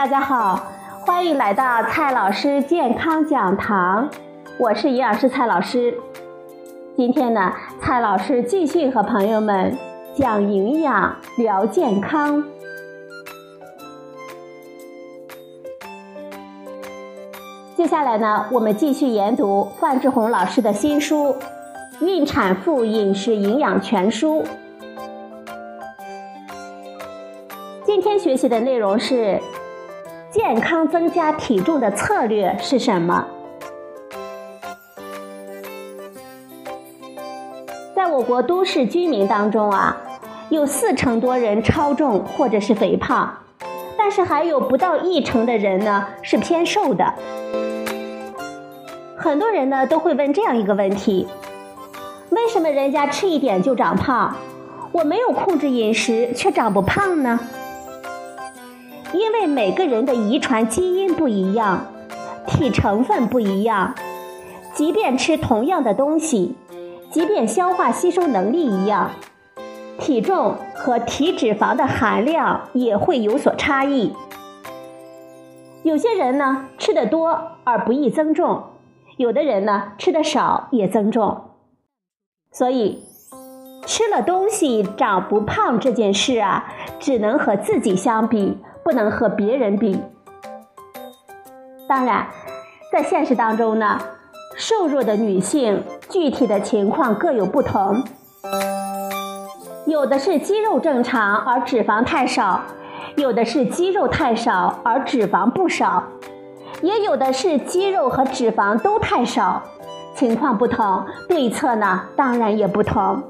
[0.00, 0.58] 大家好，
[1.04, 4.08] 欢迎来到蔡老师健康讲堂，
[4.58, 5.94] 我是营养师蔡老师。
[6.96, 7.52] 今天呢，
[7.82, 9.76] 蔡老师继续和朋友们
[10.14, 12.42] 讲营养、聊健康。
[17.76, 21.36] 接下来呢，我们继续研读范志红老师的新书
[22.06, 24.42] 《孕产妇饮食营养全书》。
[27.84, 29.38] 今天学习的内容是：
[30.30, 33.26] 健康增加体重的策略是什么？
[37.96, 39.96] 在我国都市居民当中啊，
[40.48, 43.38] 有四成多人超重或者是肥胖，
[43.98, 47.12] 但是还有不到一成的人呢是偏瘦的。
[49.16, 51.26] 很多人呢都会问这样一个问题：
[52.30, 54.36] 为什么人家吃一点就长胖，
[54.92, 57.40] 我没有控制饮食却长不胖呢？
[59.12, 61.86] 因为每个人的遗传基因不一样，
[62.46, 63.94] 体成分不一样，
[64.74, 66.54] 即便吃同样的东西，
[67.10, 69.10] 即便消化吸收能力一样，
[69.98, 74.12] 体重和体脂肪的含量也会有所差异。
[75.82, 78.64] 有些人呢吃的多而不易增重。
[79.16, 81.42] 有的人呢，吃的少也增重，
[82.50, 83.02] 所以
[83.84, 90.00] 吃了东西长不胖这件事啊，只能和自己相比，不能和别人比。
[91.88, 92.26] 当然，
[92.92, 93.98] 在现实当中呢，
[94.56, 98.02] 瘦弱的女性具体的情况各有不同，
[99.86, 102.60] 有的是肌肉正常而脂肪太少，
[103.16, 106.04] 有的是肌肉太少而脂肪不少。
[106.82, 109.62] 也有的是肌肉和脂肪都太少，
[110.14, 113.22] 情况不同，对策呢当然也不同。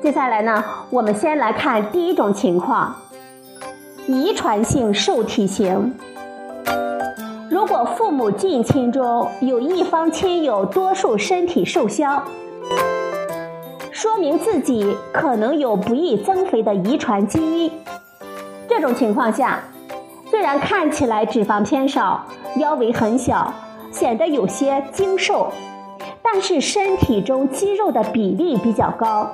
[0.00, 2.94] 接下来呢，我们先来看第一种情况：
[4.08, 5.94] 遗传性瘦体型。
[7.50, 12.22] 如果父母近亲中有一方亲友多数身体瘦削，
[13.92, 17.70] 说明自己可能有不易增肥的遗传基因。
[18.66, 19.60] 这种情况下。
[20.30, 22.22] 虽然看起来脂肪偏少，
[22.56, 23.52] 腰围很小，
[23.90, 25.50] 显得有些精瘦，
[26.22, 29.30] 但是身体中肌肉的比例比较高。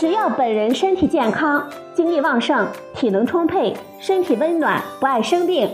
[0.00, 1.62] 只要本人身体健康、
[1.92, 5.70] 精力旺盛、体能充沛、身体温暖、不爱生病，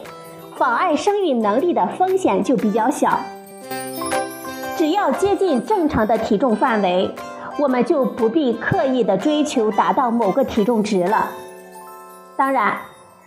[0.57, 3.21] 妨碍生育能力的风险就比较小。
[4.77, 7.09] 只要接近正常的体重范围，
[7.61, 11.31] 我们就不必刻意的追求达到某个体重值了。
[12.37, 12.77] 当然。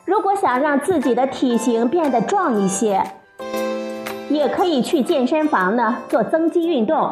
[0.03, 3.03] 如果想让自己的体型变得壮一些，
[4.27, 7.11] 也可以去健身房呢做增肌运动，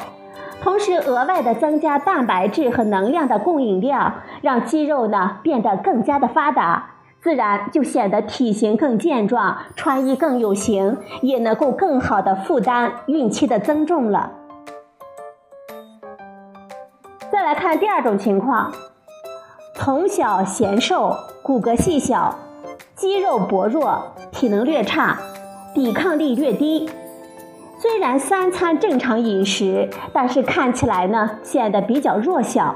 [0.62, 14.32] 同时额外的增加蛋白质和能量的供应量，让肌肉呢变得更加的发达，自然就显得体型更健壮，穿衣更有型，也能够更好的负担孕期的增重了。
[17.32, 18.72] 再来看第二种情况，
[19.76, 22.36] 从小显瘦，骨骼细小。
[22.96, 25.20] 肌肉薄弱，体能略差，
[25.76, 26.90] 抵抗力略低。
[27.80, 32.76] 虽然三餐正常饮食，但是看起来呢显得比较弱小。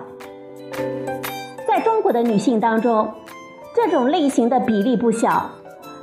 [1.67, 3.11] 在中国的女性当中，
[3.75, 5.49] 这种类型的比例不小。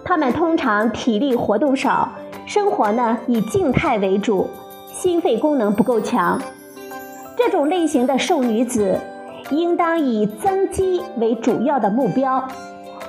[0.05, 2.11] 她们通常体力活动少，
[2.45, 4.49] 生活呢以静态为主，
[4.93, 6.41] 心肺功能不够强。
[7.37, 8.99] 这种类型的瘦女子，
[9.51, 12.49] 应当以增肌为主要的目标。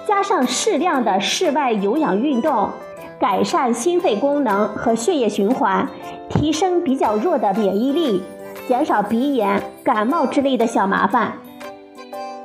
[0.06, 2.70] 加上适量的室外有氧运动，
[3.19, 5.88] 改善心肺功能和血液循环，
[6.30, 8.24] 提升比较弱的免疫力，
[8.68, 11.34] 减少鼻炎、感冒之类的小麻烦。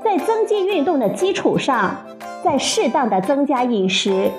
[0.02, 1.96] 在增肌运动的基础上，
[2.42, 4.30] 再适当的增加饮食，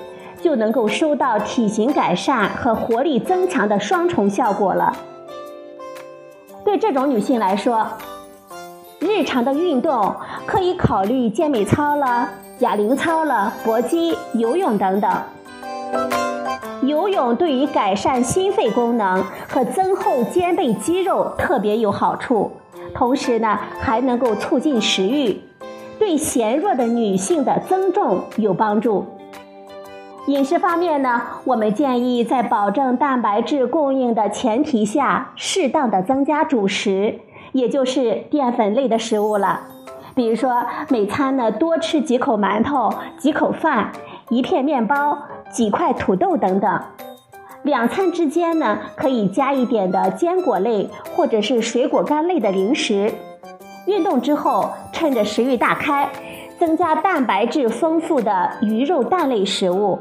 [0.41, 4.93] 就能够收到体型改善和活力增强的双重效果了。
[6.65, 7.87] 对这种女性来说，
[8.99, 10.13] 日常的运动
[10.45, 12.29] 可以考虑健美操了。
[12.59, 15.11] 哑铃操了、搏击、游泳等等。
[16.87, 22.51] 游泳对于改善心肺功能和增厚肩背肌肉特别有好处，
[22.93, 25.41] 同时呢还能够促进食欲，
[25.99, 29.05] 对纤弱的女性的增重有帮助。
[30.27, 37.19] 饮食方面呢，我们建议在保证蛋白质供应的前提下，适当的增加主食，
[37.51, 39.67] 也就是淀粉类的食物了。
[40.15, 42.89] 比如说，每餐呢多吃几口馒头、
[43.19, 43.91] 几口饭、
[44.29, 45.15] 一片面包、
[45.51, 46.81] 几块土豆等等。
[47.63, 53.11] 两餐之间呢，可以加一点的坚果类或者是水果干类的零食。
[53.87, 56.09] 运动之后，趁着食欲大开，
[56.59, 59.97] 增加蛋白质丰富的鱼肉蛋类食物。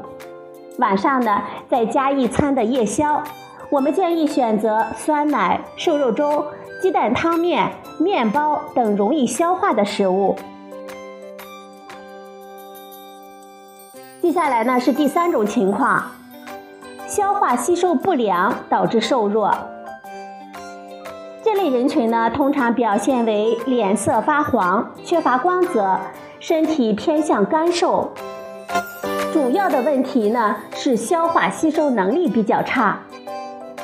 [0.77, 3.23] 晚上呢，再加一餐的夜宵，
[3.69, 6.45] 我们建议选择酸奶、瘦肉粥、
[6.81, 10.35] 鸡蛋汤面、面包等容易消化的食物。
[14.25, 16.03] 接下来呢是第三种情况，
[17.05, 19.55] 消化吸收不良导致瘦弱。
[21.43, 25.99] 这类人群呢，通常表现为脸色发黄、缺乏光泽、
[26.39, 28.11] 身体偏向干瘦。
[29.31, 32.97] 主要的问题呢是消化吸收能力比较差。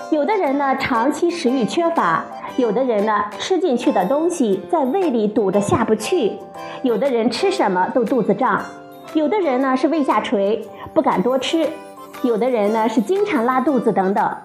[0.10, 2.26] 有的人呢长期食欲缺乏，
[2.58, 6.40] 有的人呢吃进去的东西在胃里堵着下不去，
[6.82, 8.60] 有的人吃什么都肚子胀，
[9.14, 11.68] 有的人呢是胃下垂不敢多吃，
[12.24, 14.36] 有的人呢是经常拉肚子等等。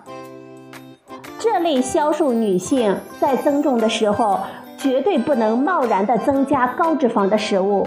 [1.38, 4.40] 这类消瘦女性在增重的时候，
[4.76, 7.86] 绝对不能贸然的增加高脂肪的食物。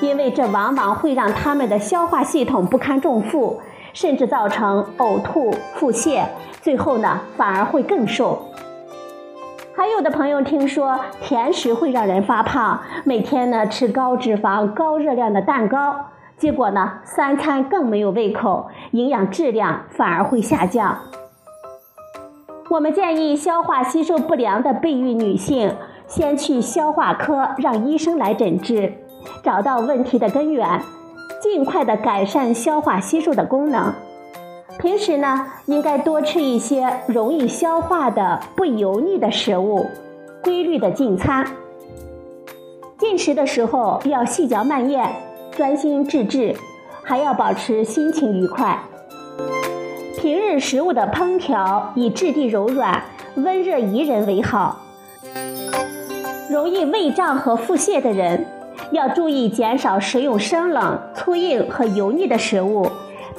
[0.00, 3.60] 因为这往往会让他们的消化系统不堪重负，
[3.92, 6.24] 甚至造成呕吐、腹泻，
[6.60, 8.40] 最后呢反而会更瘦。
[9.82, 16.06] 还有的朋友听说甜食会让人发胖，每天呢吃高脂肪、高热量的蛋糕，
[16.36, 20.98] 结果呢三餐更没有胃口，营养质量反而会下降。
[22.70, 25.74] 我们建议消化吸收不良的备孕女性，
[26.06, 28.92] 先去消化科让医生来诊治。
[29.42, 30.80] 找到问题的根源，
[31.40, 33.92] 尽快的改善消化吸收的功能。
[34.78, 39.86] 平时呢，应该多吃一些容易消化的不油腻的食物，
[40.42, 41.46] 规律的进餐。
[42.98, 45.08] 进食的时候要细嚼慢咽，
[45.52, 46.54] 专心致志，
[47.02, 48.78] 还要保持心情愉快。
[50.18, 53.02] 平日食物的烹调以质地柔软、
[53.36, 54.80] 温热宜人为好。
[56.50, 58.44] 容易胃胀和腹泻的人。
[58.90, 62.86] 要注意减少食用生冷、粗硬和油腻的食物，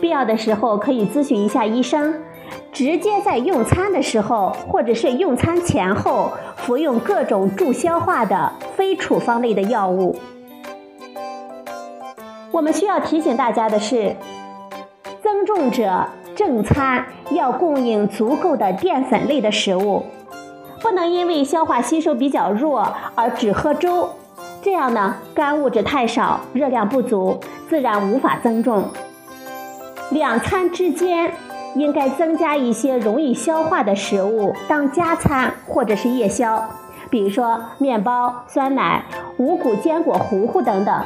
[0.04, 2.14] 必要的时候可以咨询一下医生。
[2.74, 10.20] 直接在用餐的时候，或者是用餐前后服用各种助消化的非处方类的药物。
[12.52, 14.18] 我们需要提醒大家的是，
[15.22, 16.06] 增重者
[16.36, 20.04] 正餐要供应足够的淀粉类的食物，
[20.82, 24.10] 不能因为消化吸收比较弱而只喝粥。
[24.62, 27.40] 这样呢，干物质太少，热量不足，
[27.70, 28.84] 自然无法增重。
[30.14, 31.34] 两餐之间
[31.76, 36.64] 应该增加一些容易消化的食物当加餐或者是夜宵，
[37.10, 39.04] 比如说面包、酸奶、
[39.38, 41.04] 五谷坚果糊糊等等。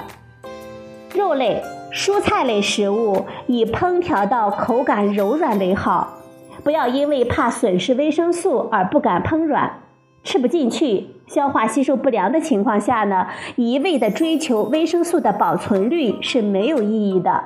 [1.15, 1.63] 肉类、
[1.93, 6.17] 蔬菜类食物以烹调到口感柔软为好，
[6.61, 9.79] 不要因为怕损失维生素而不敢烹软。
[10.25, 17.45] 吃不进去、消化吸收不良的情况下呢，一味的追求维生素的保存率是没有意义的。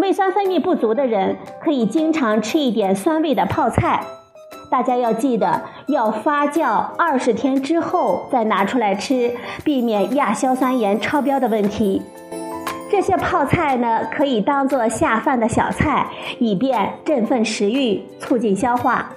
[0.00, 4.02] 胃酸分泌不足的人可以经常吃一点酸味的泡菜，
[4.70, 9.30] 大家要记得要发酵二十天之后再拿出来吃，
[9.62, 12.00] 避免亚硝酸盐超标的问题。
[12.90, 16.06] 这些泡菜呢，可以当做下饭的小菜，
[16.38, 19.10] 以便振奋食欲、促进消化。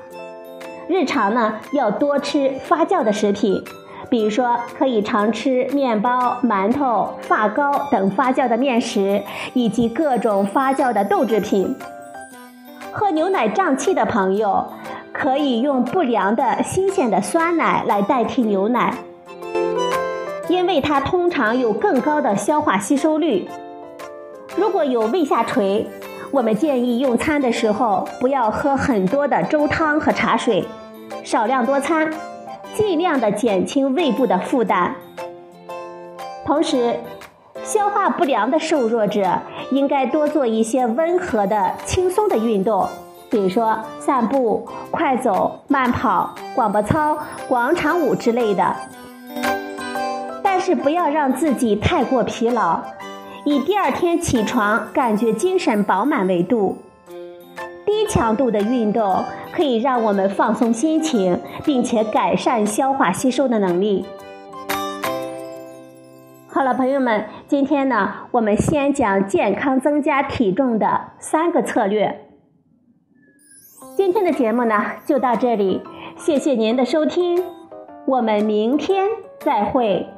[0.89, 3.63] 日常呢要多吃发酵的食品，
[4.09, 9.21] 比如说可以常吃面包、馒头、发糕等发酵的面食，
[9.53, 11.75] 以及各种发酵的豆制品。
[12.91, 14.67] 喝牛奶胀气的朋友，
[15.11, 18.93] 可以用不良的新鲜的酸奶来代替牛奶，
[20.47, 23.49] 因为它通常有更高的消化吸收率。
[24.55, 25.87] 如果有胃下垂，
[26.29, 30.63] 我们建议用餐的时候不要喝很多的粥汤和茶水。
[31.23, 32.11] 少量多餐，
[32.75, 34.95] 尽量的减轻胃部的负担。
[36.45, 36.99] 同时，
[37.63, 39.39] 消化不良的瘦弱者
[39.71, 42.87] 应该多做一些温和的、轻松的运动，
[43.29, 48.75] 比如说散步、快走、慢跑、广播操、广场舞之类的。
[50.43, 52.81] 但是不要让自己太过疲劳，
[53.45, 56.77] 以第二天起床感觉精神饱满为度。
[57.85, 59.23] 低强度的运动。
[59.55, 64.03] 可以让我们放松心情，并且改善消化吸收的能力。
[66.47, 72.25] 好了，朋友们，今天呢，我们先讲健康增加体重的三个策略。
[73.95, 75.83] 今天的节目呢，就到这里，
[76.15, 77.43] 谢谢您的收听，
[78.07, 79.07] 我们明天
[79.39, 80.12] 再会。